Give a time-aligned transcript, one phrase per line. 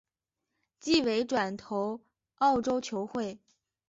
[0.79, 2.01] 季尾转投
[2.37, 3.37] 澳洲球会。